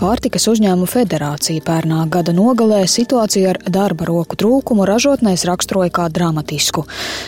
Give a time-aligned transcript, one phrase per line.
[0.00, 6.86] Pārtikas uzņēmumu federācija pērnā gada nogalē situāciju ar darba roku trūkumu ražotnēs raksturoja kā dramatisku.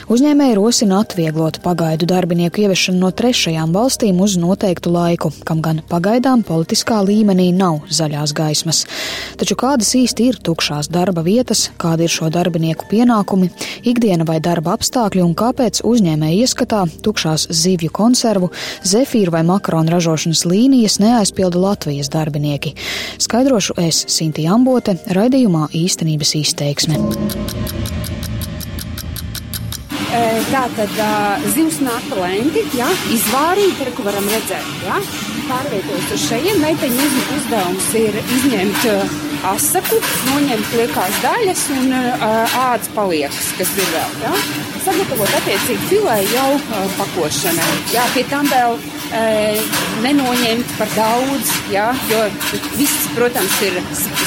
[0.08, 6.46] Uzņēmēji rosina atvieglot pagaidu darbinieku ieviešanu no trešajām valstīm uz noteiktu laiku, kam gan pagaidām
[6.48, 8.86] politiskā līmenī nav zaļās gaismas.
[9.36, 13.50] Taču kādas īsti ir tukšās darba vietas, kādi ir šo darbinieku pienākumi,
[13.84, 18.48] ikdiena vai darba apstākļi un kāpēc uzņēmēji ieskatā tukšās zivju konservu,
[18.80, 22.74] zefīru vai makaronu ražošanas līnijas neaizpilda Latvijas darbinieki cilvēki.
[23.18, 26.98] Skaidrošu es Sinti Ambote raidījumā īstenības izteiksme.
[30.52, 30.98] Tā tad
[31.54, 34.66] zivs nāka lenti, ja, izvārīta, ko varam redzēt.
[34.84, 35.00] Ja,
[35.48, 36.60] pārvietojas uz šejiem.
[36.60, 37.06] Meiteņu
[37.38, 44.16] uzdevums ir izņemt asaku, noņemt liekās daļas un ādas paliekas, kas ir vēl.
[44.22, 44.32] Ja.
[44.86, 46.48] Sagatavot attiecīgi filē jau
[46.98, 47.70] pakošanai.
[47.94, 48.78] Ja, pie tam vēl
[50.02, 52.24] nenoņemt par daudz, ja, jo
[52.78, 53.78] viss, protams, ir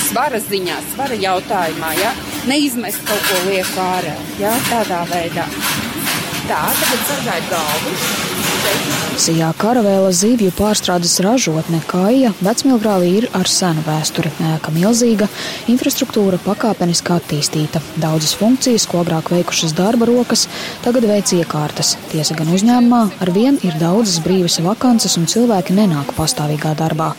[0.07, 1.93] svara ziņā, svara jautājumā.
[1.99, 2.15] Ja
[2.47, 4.13] neizmest kaut ko lieku ārā.
[4.41, 4.53] Ja?
[4.69, 5.47] Tādā veidā.
[6.45, 9.04] Tā, tagad sargājiet galvu.
[9.15, 14.27] Sijā karavēla zivju pārstrādes ražotne Kaija vecmilgrāvī ir ar senu vēsturi.
[14.51, 15.29] Ēka milzīga,
[15.71, 17.79] infrastruktūra pakāpeniski attīstīta.
[17.95, 20.49] Daudzas funkcijas, ko agrāk veikušas darba rokas,
[20.83, 21.95] tagad veic iekārtas.
[22.11, 27.13] Tiesa gan uzņēmumā ar vien ir daudzas brīvas vakances un cilvēki nenāk pastāvīgā darbā.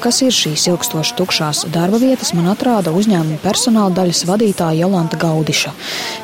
[0.00, 5.74] Kas ir šīs ilgstoši tukšās darba vietas, man atrāda uzņēmuma personāla daļas vadītāja Jolanta Gaudiša.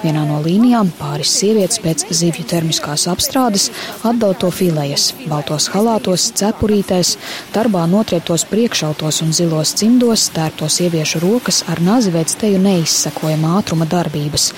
[0.00, 3.66] Vienā no līnijām pāris sievietes pēc zivju termiskās apstrādes
[4.00, 7.12] atdala to filējas, baltos halātos, cepurītēs,
[7.52, 13.84] darbā notrieptos priekšautos un zilos cimdos, tērptos ieviešu rokas ar nazi veids teju neizsekojama ātruma
[13.92, 14.54] darbības.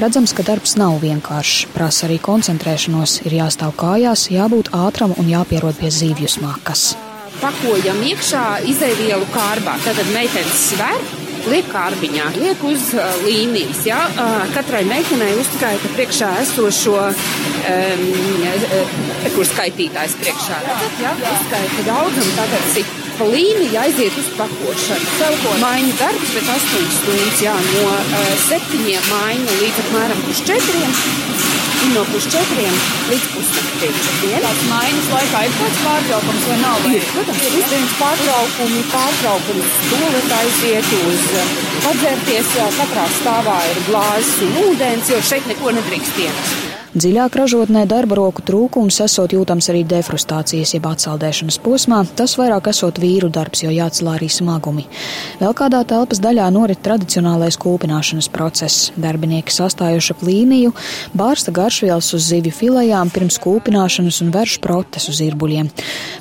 [0.00, 5.76] Redzams, ka darbs nav vienkāršs, prasa arī koncentrēšanos, ir jāstāv kājās, jābūt ātram un jāpierod
[5.76, 6.94] pie zivju smakas
[7.42, 9.74] pakojam iekšā izēvielu kārbā.
[9.82, 11.02] Tātad meitenes sver,
[11.50, 12.90] liek kārbiņā, liek uz
[13.24, 13.82] līnijas.
[13.88, 14.00] Ja?
[14.54, 18.04] Katrai meitenei uzskaita priekšā esošo, um,
[19.34, 21.14] kur skaitītājs priekšā redzat, ja?
[21.34, 22.98] uzskaita daudz un tagad cik.
[23.12, 25.10] Pa līniju aiziet uz pakošanu.
[25.18, 27.90] Savukārt, maiņa darbs pēc 8 stundas, jā, no
[28.46, 32.74] 7 maiņa līdz apmēram uz 4 ir no pusčetriem
[33.10, 33.96] līdz pusnaktīm.
[34.44, 36.82] Tāds maiņas laikā ir kāds pārtraukums vai nav?
[36.84, 36.92] Vai?
[36.98, 41.56] Ir, protams, ir pusdienas pārtraukumi, pārtraukumi stūlēt aiziet uz eh,
[41.86, 42.52] padzērties.
[42.82, 46.71] Katrā stāvā ir glāzes un ūdens, jo šeit neko nedrīkst iet.
[46.92, 52.98] Dziļāk ražotnē darba roku trūkums esot jūtams arī defrustācijas jeb atsaldēšanas posmā, tas vairāk esot
[53.00, 54.84] vīru darbs, jo jāatcelā arī smagumi.
[55.40, 58.90] Vēl kādā telpas daļā norit tradicionālais kūpināšanas process.
[59.00, 60.74] Darbinieki sastājuši ap līniju,
[61.16, 65.72] bārsta garšvielas uz zivju filējām pirms kūpināšanas un vērš protes uz irbuļiem.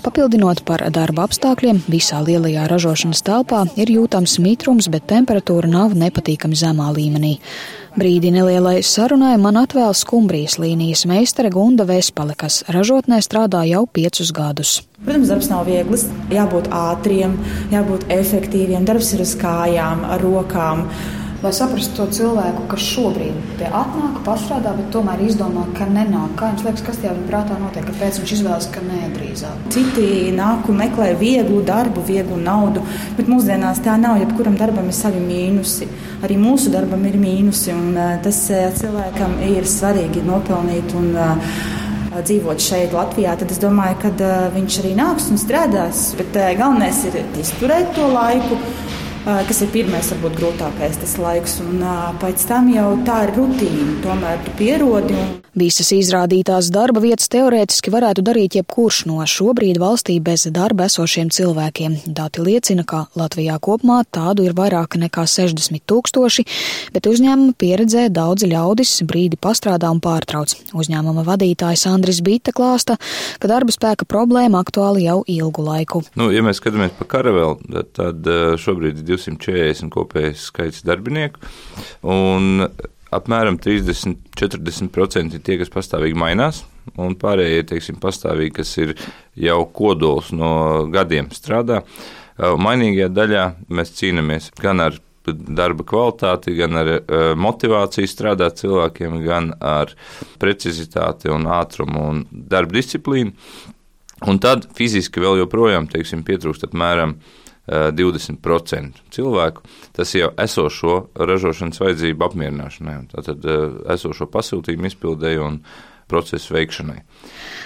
[0.07, 6.63] Papildinot par darba apstākļiem, visā lielajā ražošanas telpā ir jūtams mitrums, bet temperatūra nav nepatīkami
[6.63, 7.41] zemā līmenī.
[7.91, 14.31] Brīdi nelielai sarunai man atvēl skumbrijas līnijas meistare Gunda Vespale, kas ražotnē strādā jau piecus
[14.31, 14.77] gadus.
[15.03, 16.05] Protams, darbs nav viegls.
[16.31, 17.33] Jābūt ātriem,
[17.73, 18.85] jābūt efektīviem.
[18.87, 20.85] Darbs ir uz kājām, ar rokām
[21.41, 26.35] lai saprastu to cilvēku, kas šobrīd te atnāk, pastrādā, bet tomēr izdomā, ka nenāk.
[26.37, 29.65] Kā jums liekas, kas tajā viņa prātā notiek, kāpēc viņš izvēlas, ka nē, drīzāk?
[29.73, 30.05] Citi
[30.37, 32.85] nāk un meklē vieglu darbu, vieglu naudu,
[33.17, 34.21] bet mūsdienās tā nav.
[34.21, 35.89] Jebkuram darbam ir savi mīnusi.
[36.21, 38.43] Arī mūsu darbam ir mīnusi, un tas
[38.77, 40.97] cilvēkam ir svarīgi nopelnīt.
[41.01, 41.13] Un,
[42.11, 46.09] dzīvot šeit, Latvijā, tad es domāju, ka viņš arī nāks un strādās.
[46.19, 48.59] Bet galvenais ir izturēt to laiku
[49.25, 51.83] kas ir pirmais, varbūt grūtākais tas laiks, un
[52.21, 53.87] pēc tam jau tā ir rutīna.
[54.01, 55.17] Tomēr tu pierodi.
[55.17, 55.35] Un...
[55.57, 61.97] Visas izrādītās darba vietas teorētiski varētu darīt jebkurš no šobrīd valstī bez darba esošiem cilvēkiem.
[62.07, 66.47] Dati liecina, ka Latvijā kopumā tādu ir vairāk nekā 60 tūkstoši,
[66.95, 70.55] bet uzņēmuma pieredzē daudzi ļaudis brīdi pastrādā un pārtrauc.
[70.71, 72.97] Uzņēmuma vadītājs Andris Bita klāsta,
[73.37, 76.03] ka darba spēka problēma aktuāli jau ilgu laiku.
[76.17, 78.25] Nu, ja mēs skatāmies pa karaveli, tad
[78.61, 81.43] šobrīd ir 240 kopējais skaits darbinieku.
[82.07, 82.65] Un
[83.11, 86.63] apmēram 30-40% ir tie, kas pastāvīgi mainās,
[87.01, 88.95] un pārējie, teiksim, pastāvīgi, kas ir
[89.39, 91.81] jau kodols no gadiem strādā.
[92.41, 94.95] Mainīgajā daļā mēs cīnāmies gan ar
[95.27, 96.89] darba kvalitāti, gan ar
[97.37, 99.91] motivāciju strādāt cilvēkiem, gan ar
[100.41, 103.35] precizitāti un ātrumu un darba disciplīnu.
[104.31, 107.15] Un tad fiziski vēl joprojām, teiksim, pietrūkst apmēram
[107.67, 109.63] 20% cilvēku.
[109.95, 113.45] Tas jau esošo ražošanas vajadzību apmierināšanai, tātad
[113.93, 115.59] esošo pasūtījumu izpildēju un
[116.11, 116.99] procesu veikšanai.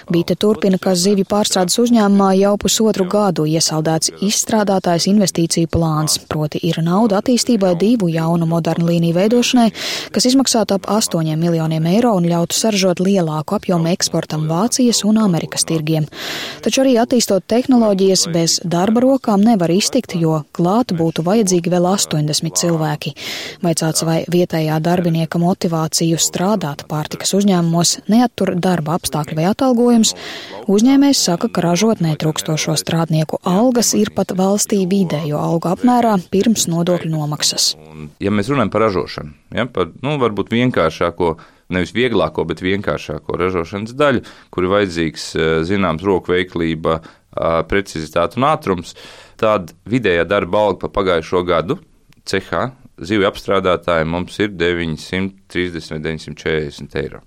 [0.06, 6.78] Bīte turpina, ka zivju pārstrādes uzņēmumā jau pusotru gadu iesaldēts izstrādātājs investīciju plāns, proti ir
[6.86, 9.72] nauda attīstībai divu jaunu modernu līniju veidošanai,
[10.14, 15.66] kas izmaksātu ap 8 miljoniem eiro un ļautu saražot lielāku apjomu eksportam Vācijas un Amerikas
[15.66, 16.06] tirgiem.
[16.62, 22.62] Taču arī attīstot tehnoloģijas bez darba rokām nevar iztikt, jo klāt būtu vajadzīgi vēl 80
[22.62, 23.16] cilvēki.
[23.66, 27.98] Vaicāts, vai vietējā darbinieka motivāciju strādāt pārtikas uzņēmumos
[28.36, 30.14] neattur darba apstākļi vai atalgojums,
[30.68, 37.12] uzņēmējs saka, ka ražotnē trūkstošo strādnieku algas ir pat valstī vidējo algu apmērā pirms nodokļu
[37.12, 37.76] nomaksas.
[38.20, 41.38] Ja mēs runājam par ražošanu, ja, par nu, varbūt vienkāršāko
[41.70, 45.32] nevis vieglāko, bet vienkāršāko ražošanas daļu, kur ir vajadzīgs
[45.66, 47.00] zināms roku veiklība,
[47.68, 48.96] precizitāte un ātrums,
[49.40, 51.80] tad vidējā darba alga pa pagājušo gadu
[52.26, 57.24] cehā zivju apstrādātājiem mums ir 930 vai 940 eiro.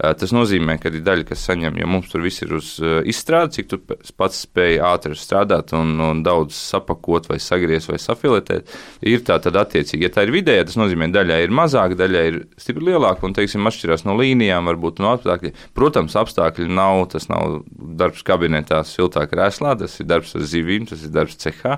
[0.00, 2.70] Tas nozīmē, ka ir daļa, kas saņem, jo mums tur viss ir uz
[3.10, 3.78] izstrādi, cik tu
[4.16, 8.70] pats spēj ātri strādāt un, un daudz sapakot, vai sagriezt, vai safiletēt.
[9.04, 12.38] Ir tā tad attiecīgi, ja tā ir vidējā, tas nozīmē, daļai ir mazāk, daļai ir
[12.60, 15.58] stipri lielāka un, teiksim, atšķirās no līnijām, varbūt no apstākļiem.
[15.76, 17.60] Protams, apstākļi nav, tas nav
[18.00, 21.76] darbs kabinetā, siltā krēslā, tas ir darbs ar zivīm, tas ir darbs cehā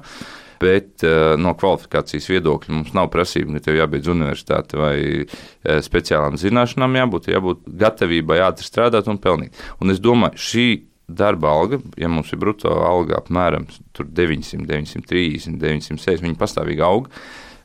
[0.62, 6.38] bet uh, no kvalifikācijas viedokļa mums nav prasība, ka tev jābeidz universitāte vai uh, speciālām
[6.40, 9.58] zināšanām jābūt, jābūt gatavībai ātri strādāt un pelnīt.
[9.82, 10.66] Un es domāju, šī
[11.12, 13.66] darba alga, ja mums ir brutto alga apmēram
[13.98, 17.12] 900, 930, 960, viņa pastāvīgi auga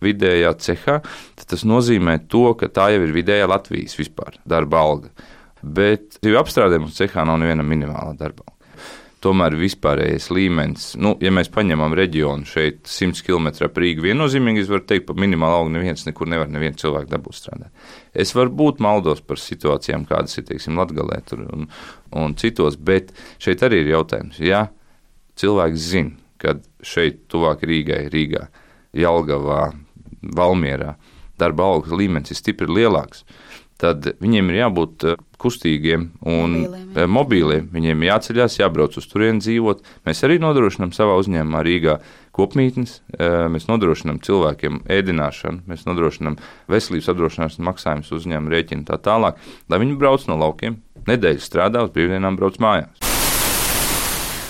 [0.04, 1.00] vidējā cehā,
[1.38, 5.10] tad tas nozīmē to, ka tā jau ir vidējā Latvijas vispār darba alga.
[5.62, 8.57] Bet divu apstrādējumu cehā nav neviena minimāla darba alga
[9.24, 14.70] tomēr vispārējais līmenis, nu, ja mēs paņemam reģionu šeit 100 km ap Rīgu, viennozīmīgi es
[14.70, 17.90] varu teikt, par minimālu algu neviens nekur nevar nevienu cilvēku dabūt strādāt.
[18.14, 21.68] Es varu būt maldos par situācijām, kādas ir, teiksim, Latgalē un,
[22.14, 24.68] un citos, bet šeit arī ir jautājums, ja
[25.42, 28.48] cilvēks zina, kad šeit tuvāk Rīgai, Rīgā,
[28.98, 29.72] Jelgavā,
[30.38, 30.96] Valmierā
[31.38, 33.24] darba algas līmenis ir stipri lielāks,
[33.82, 35.06] tad viņiem ir jābūt
[35.42, 36.86] kustīgiem un mobīliem.
[36.98, 37.68] Eh, mobīliem.
[37.74, 39.84] Viņiem jāceļās, jābrauc uz turieni dzīvot.
[40.08, 41.98] Mēs arī nodrošinām savā uzņēmumā Rīgā
[42.38, 46.38] kopmītnes, eh, mēs nodrošinām cilvēkiem ēdināšanu, mēs nodrošinām
[46.70, 49.36] veselības apdrošināšanas maksājumus uzņēmumu rēķinu tā tālāk,
[49.70, 53.07] lai viņi brauc no laukiem, nedēļu strādā, uz brīvdienām brauc mājās.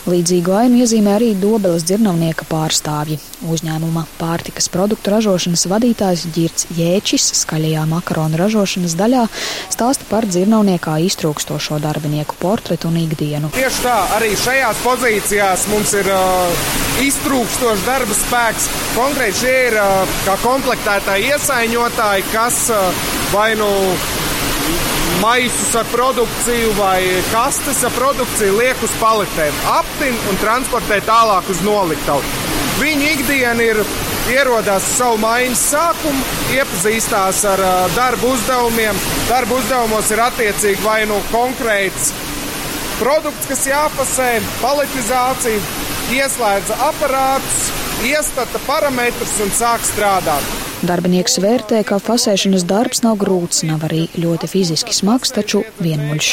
[0.07, 3.17] Līdzīgu ainu iezīmē arī Dobeles dzirnavnieka pārstāvji.
[3.51, 9.25] Uzņēmuma pārtikas produktu ražošanas vadītājs Girts Jēčis skaļajā makaronu ražošanas daļā
[9.73, 13.51] stāsta par dzirnavniekā iztrūkstošo darbinieku portretu un ikdienu.
[13.57, 16.69] Tieši tā, arī šajās pozīcijās mums ir uh,
[17.03, 18.69] iztrūkstošs darba spēks.
[18.95, 23.67] Konkrēti šie ir uh, komplektētāji iesaiņotāji, kas uh, vai nu
[25.21, 31.63] maisus ar produkciju vai kastes ar produkciju liek uz paletēm, aptin un transportē tālāk uz
[31.65, 32.21] noliktavu.
[32.77, 33.79] Viņa ikdiena ir
[34.29, 36.25] ierodās uz savu maiņas sākumu,
[36.57, 37.63] iepazīstās ar
[37.95, 39.01] darba uzdevumiem.
[39.29, 42.11] Darba uzdevumos ir attiecīgi vai nu konkrēts
[42.99, 44.29] produkts, kas jāpasē,
[44.61, 45.65] paletizācija,
[46.17, 47.67] ieslēdza aparātus,
[48.05, 50.66] iestata parametrus un sāk strādāt.
[50.85, 56.27] Darbinieks vērtē, ka fasēšanas darbs nav grūts, nav arī ļoti fiziski smags, taču vienmuļš.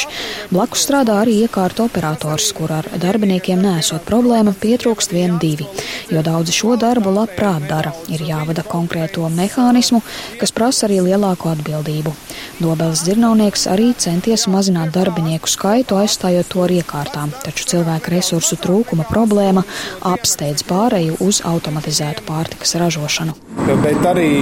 [0.53, 5.65] Blakus strādā arī iekārta operators, kur ar darbiniekiem nesot problēma, pietrūkst vien divi,
[6.13, 7.95] jo daudzi šo darbu labprāt dara.
[8.13, 10.03] Ir jāvada konkrēto mehānismu,
[10.37, 12.13] kas prasa arī lielāku atbildību.
[12.61, 19.09] Dobeles dzirnavnieks arī centies mazināt darbinieku skaitu, aizstājot to ar iekārtām, taču cilvēku resursu trūkuma
[19.09, 19.65] problēma
[20.05, 23.33] apsteidz pāreju uz automatizētu pārtikas ražošanu.
[23.81, 24.34] Bet arī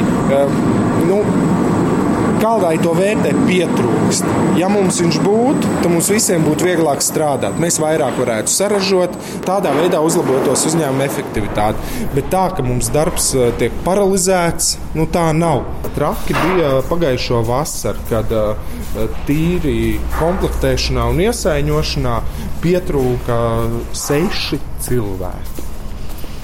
[1.09, 1.19] nu,
[2.43, 4.27] kādai to vērtē pietrūkst.
[4.59, 7.55] Ja mums viņš būtu, tad mums visiem būtu vieglāk strādāt.
[7.61, 9.15] Mēs vairāk varētu saražot,
[9.47, 11.79] tādā veidā uzlabotos uzņēmuma efektivitāte.
[12.15, 15.63] Bet tā, ka mums darbs eh, tiek paralizēts, nu tā nav.
[15.95, 19.77] Traki bija pagājušo vasaru, kad eh, tīri
[20.19, 22.19] komplektēšanā un iesaiņošanā
[22.63, 23.41] pietrūka
[23.97, 25.69] seši cilvēki.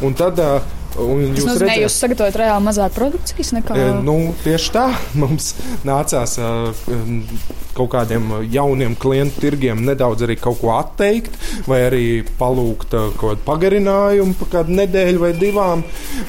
[0.08, 0.62] Un tad uh,
[1.00, 3.78] Tas nozīmē, ka jūs sagatavojat reāli mazāk produkcijas nekā.
[3.80, 4.86] E, nu, tieši tā.
[5.22, 5.54] Mums
[5.88, 6.70] nācās uh,
[7.78, 11.36] kaut kādiem jauniem klientu tirgiem nedaudz arī kaut ko atteikt,
[11.70, 12.06] vai arī
[12.40, 15.84] palūgt uh, kaut kādu pagarinājumu par kādu nedēļu vai divām.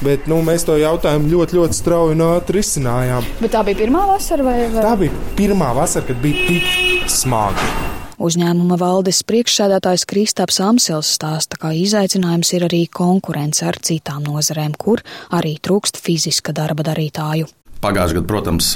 [0.04, 3.30] Bet nu, mēs to jautājumu ļoti, ļoti strauji un ātri risinājām.
[3.42, 4.58] Bet tā bija pirmā vasara vai?
[4.72, 4.84] vai?
[4.84, 7.89] Tā bija pirmā vasara, kad bija tik smagi.
[8.20, 15.00] Uzņēmuma valdes priekšsēdētājs Kristaps Amsils stāsta, ka izaicinājums ir arī konkurence ar citām nozarēm, kur
[15.32, 17.48] arī trūkst fiziska darba darītāju.
[17.80, 18.66] Pagājušajā gadā, protams,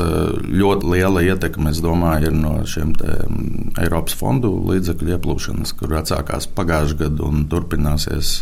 [0.49, 7.03] ļoti liela ietekme domāju, ir no šiem mm, Eiropas fondu līdzekļu ieplūšanas, kur atsākās pagājušajā
[7.03, 8.39] gadā un turpināsies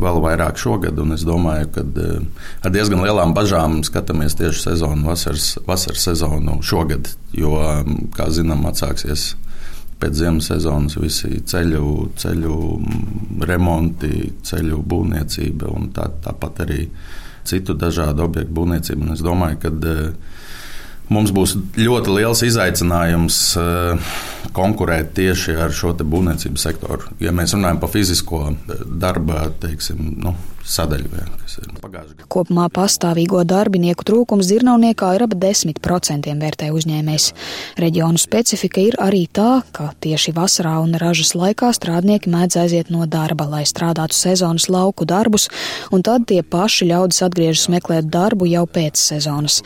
[0.00, 0.98] vēl vairāk šogad.
[1.14, 1.84] Es domāju, ka
[2.66, 7.54] ar diezgan lielām bažām skatāmies tieši sezonu, vasaras, vasaras sezonu šogad, jo,
[8.18, 9.36] kā zinām, atsāksies
[10.00, 11.86] pēc ziemas sezonas visi ceļu,
[12.20, 12.56] ceļu
[13.48, 16.84] remonti, ceļu būvniecība un tā, tāpat arī
[17.46, 19.06] citu dažādu objektu būvniecība.
[19.06, 20.30] Un es domāju, ka uh,
[21.12, 24.14] mums būs ļoti liels izaicinājums uh,
[24.56, 27.12] konkurēt tieši ar šo būvniecības sektoru.
[27.22, 28.46] Ja mēs runājam par fizisko
[28.86, 30.34] darba, teiksim, nu,
[30.70, 32.26] sadaļu, jā, kas ir pagājušajā gadā.
[32.30, 37.26] Kopumā pastāvīgo darbinieku trūkums Zirnauniekā ir ap 10% vērtē uzņēmējs.
[37.80, 43.06] Reģionu specifika ir arī tā, ka tieši vasarā un ražas laikā strādnieki mēdz aiziet no
[43.10, 45.48] darba, lai strādātu sezonas lauku darbus,
[45.90, 49.60] un tad tie paši ļaudis atgriežas meklēt darbu jau pēc sezonas.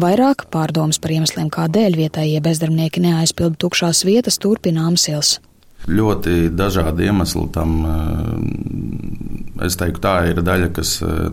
[0.00, 0.48] Vairāk
[0.80, 5.40] pārdomas par iemesliem, kādēļ vietējie bezdarbnieki neaizpilda tukšās vietas, turpina Amsils.
[5.88, 7.84] Ļoti dažādi iemesli tam.
[7.84, 11.28] Eh, es teiktu, tā ir daļa, kas eh,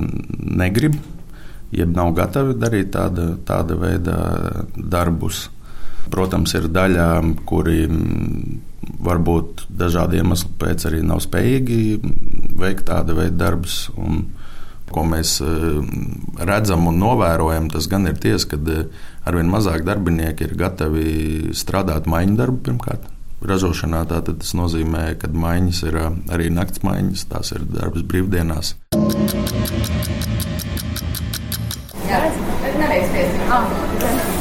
[0.60, 0.96] negrib,
[1.72, 5.50] jeb nav gatavi darīt tāda, tāda veida darbus.
[6.10, 7.08] Protams, ir daļa,
[7.46, 8.60] kuri mm,
[9.04, 12.00] varbūt dažādu iemeslu pēc arī nav spējīgi
[12.60, 13.88] veikt tādu veidu darbus.
[13.96, 14.25] Un,
[14.92, 15.80] ko mēs eh,
[16.48, 18.60] redzam un novērojam, tas gan ir tiesa, ka
[19.28, 21.12] arvien mazāk darbinieki ir gatavi
[21.58, 23.08] strādāt maiņu darbu pirmkārt
[23.48, 24.06] ražošanā.
[24.10, 28.76] Tas nozīmē, ka maiņas ir arī naktas maiņas, tās ir darbs brīvdienās.
[32.08, 32.24] Jā,
[32.80, 34.37] nereiz pieci.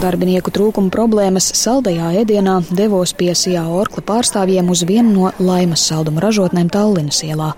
[0.00, 6.22] Darbinieku trūkuma problēmas saldajā ēdienā devos pie Sijā Orkla pārstāvjiem uz vienu no laimas salduma
[6.24, 7.50] ražotnēm Tallinas ielā.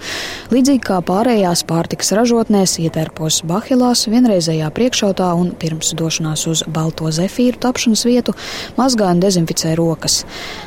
[0.51, 7.61] Līdzīgi kā pārējās pārtikas ražotnēs, ietērpos Bahilās, vienreizējā priekšautā un pirms došanās uz balto zefīru
[7.63, 8.35] tapšanas vietu
[8.75, 10.25] mazgā un dezinficē rokas.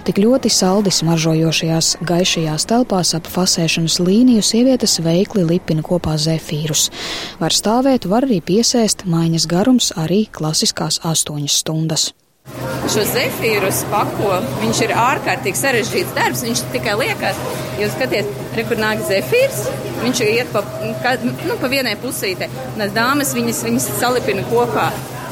[0.08, 6.88] Tik ļoti saldi smaržojošajās gaišajās telpās ap fasēšanas līniju sievietes veikli lipina kopā zefīrus.
[7.44, 12.12] Var stāvēt, var arī piesēst, maiņas garums arī klasiskās astoņas stundas.
[12.94, 16.44] Šo zefīrus pako, viņš ir ārkārtīgi sarežģīts darbs.
[16.46, 17.40] Viņš tikai liekas,
[17.82, 19.64] jūs skaties, re, kur nāk zefīrs,
[20.04, 20.62] viņš iet pa,
[21.02, 22.52] ka, nu, pa vienai pusītei.
[22.76, 24.92] Un dāmas viņas, viņas salipina kopā.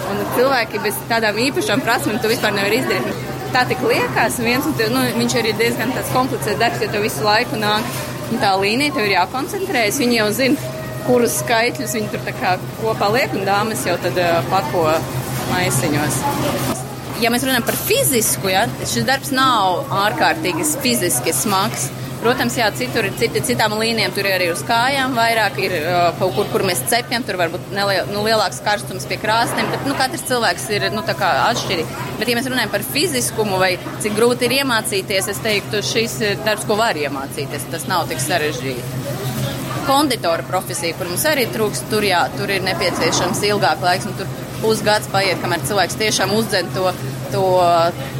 [0.09, 3.29] Un cilvēki bez tādām īpašām prasmēm to vispār nevar izdarīt.
[3.53, 7.61] Tā tik liekas, viens, un nu, viņš arī diezgan komplicēts darbs, jo tev visu laiku
[7.61, 7.85] nāk
[8.41, 10.01] tā līnija, tev ir jākoncentrējas.
[10.01, 10.71] Viņi jau zina,
[11.05, 12.25] kurus skaitļus viņi tur
[12.81, 14.87] kopā liek, un dāmas jau tad uh, pako
[15.51, 16.21] maisiņos.
[17.23, 21.91] Ja mēs runājam par fizisku, ja, šis darbs nav ārkārtīgi fiziski smags.
[22.23, 26.05] Protams, jā, citur ir citi, citām līnijām, tur ir arī uz kājām vairāk, ir uh,
[26.21, 29.95] kaut kur, kur mēs cepjam, tur varbūt neliel, nu, lielāks karstums pie krāsniem, bet nu,
[29.99, 31.97] katrs cilvēks ir nu, atšķirīgs.
[32.21, 33.73] Bet, ja mēs runājam par fiziskumu vai
[34.05, 38.23] cik grūti ir iemācīties, es teiktu, šis ir darbs, ko var iemācīties, tas nav tik
[38.23, 39.03] sarežģīti
[39.83, 44.07] konditora profesija, kur mums arī trūkst, tur, jā, tur ir nepieciešams ilgāk laiks.
[44.15, 44.29] Tur
[44.63, 46.87] pusgads paiet, kamēr cilvēks tiešām uzdzen to,
[47.33, 47.43] to,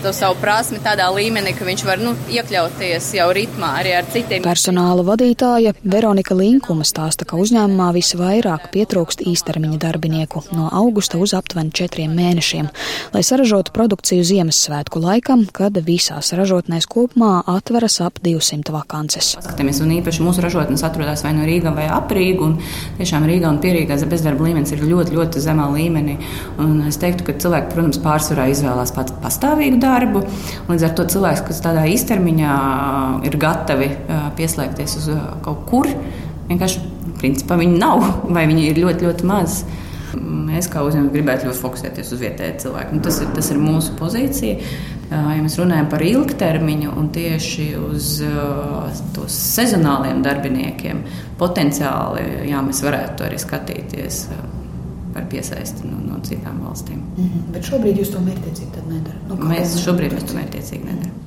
[0.04, 4.44] to savu prasmi tādā līmenī, ka viņš var nu, iekļauties jau ritmā arī ar citiem.
[4.46, 11.74] Personāla vadītāja Veronika Linkuma stāsta, ka uzņēmumā visvairāk pietrūkst īstermiņa darbinieku no augusta uz aptuveni
[11.76, 12.70] četriem mēnešiem,
[13.14, 19.34] lai saražotu produkciju Ziemassvētku laikam, kad visās ražotnēs kopumā atveras ap 200 vakances.
[19.44, 22.58] Skatāmies, un īpaši mūsu ražotnes atrodas vai no Rīgā vai ap Rīgu, un
[23.00, 26.18] tiešām Rīgā un Pierīgā bezdarba līmenis ir ļoti, ļoti zemā līmenī.
[26.62, 30.24] Un es teiktu, ka cilvēki, protams, pārsvarā izvēlās pat pastāvīgu darbu.
[30.70, 32.56] Līdz ar to cilvēks, kas tādā īstermiņā
[33.28, 33.90] ir gatavi
[34.38, 35.10] pieslēgties uz
[35.46, 35.90] kaut kur,
[36.50, 36.84] vienkārši
[37.22, 38.04] principā viņi nav
[38.36, 39.64] vai viņi ir ļoti, ļoti maz.
[40.14, 42.94] Mēs kā uzņēmumi gribētu ļoti fokusēties uz vietēju cilvēku.
[42.94, 44.74] Nu, tas, ir, tas ir mūsu pozīcija.
[45.14, 51.04] Ja mēs runājam par ilgtermiņu un tieši uz uh, sezonāliem darbiniekiem,
[51.42, 54.24] potenciāli jā, mēs varētu arī skatīties.
[55.14, 57.02] Par piesaisti no, no citām valstīm.
[57.02, 57.52] Mm -hmm.
[57.54, 59.28] Bet šobrīd jūs to mērķiecīgi nedarat?
[59.30, 61.20] Nu, mēs šobrīd mēs to mērķiecīgi nedaram.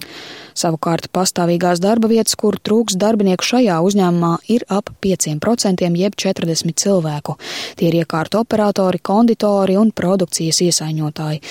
[0.57, 7.37] Savukārt pastāvīgās darba vietas, kur trūks darbinieku šajā uzņēmumā, ir ap 5% jeb 40 cilvēku.
[7.77, 11.43] Tie ir iekārtu operatori, konditori un produkcijas iesaiņotāji.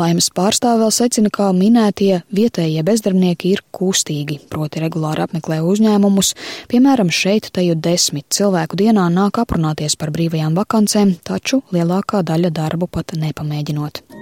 [0.00, 6.34] Laimes pārstāv vēl secina, ka minētie vietējie bezdarbnieki ir kustīgi, proti regulāri apmeklē uzņēmumus.
[6.72, 12.88] Piemēram, šeit teju desmit cilvēku dienā nāk aprunāties par brīvajām vakancēm, taču lielākā daļa darbu
[12.88, 14.13] pat nepamēģinot.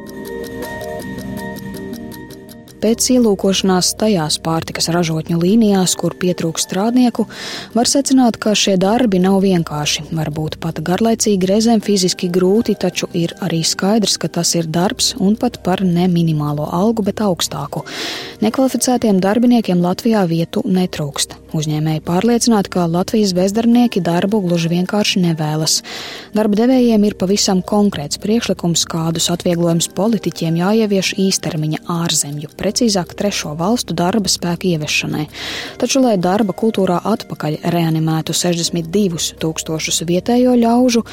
[2.82, 7.26] Pēc ielūkošanās tajās pārtikas ražotņu līnijās, kur pietrūkst strādnieku,
[7.76, 10.08] var secināt, ka šie darbi nav vienkārši.
[10.12, 15.36] Varbūt pat garlaicīgi, reizēm fiziski grūti, taču ir arī skaidrs, ka tas ir darbs un
[15.38, 17.84] pat par ne minimālo algu, bet augstāku.
[18.42, 21.41] Nekvalificētiem darbiniekiem Latvijā vietu netrūkst.
[21.52, 25.82] Uzņēmēji pārliecināti, ka Latvijas bezdarbnieki darbu gluži vienkārši nevēlas.
[26.32, 33.92] Darba devējiem ir pavisam konkrēts priekšlikums, kādus atvieglojumus politiķiem jāievieš īstermiņa ārzemju, precīzāk trešo valstu
[33.92, 35.26] darba spēku ieviešanai.
[35.82, 41.04] Taču, lai darba kultūrā atpakaļ reanimētu 62 tūkstošus vietējo ļaužu,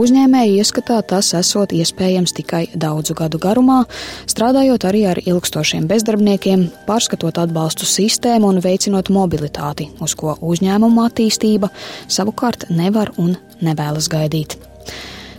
[0.00, 3.82] uzņēmēji ieskatā tas esot iespējams tikai daudzu gadu garumā,
[4.24, 11.08] strādājot arī ar ilgstošiem bezdarbniekiem, pārskatot atbalstu sistēmu un veicinot mobilitāti mērķi, uz ko uzņēmuma
[11.08, 11.70] attīstība
[12.08, 14.58] savukārt nevar un nevēlas gaidīt.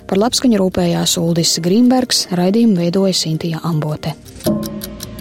[0.08, 4.14] Par labskaņu rūpējās Uldis Grīmbergs, raidījumu veidoja Sintīja Ambote.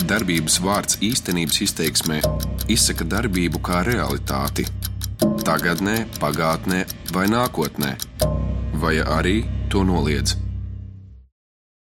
[0.07, 2.21] Darbības vārds īstenības izteiksmē
[2.69, 4.67] izsaka darbību kā realitāti-
[5.47, 7.97] tagadnē, pagātnē vai nākotnē,
[8.75, 10.52] vai arī to noliedz.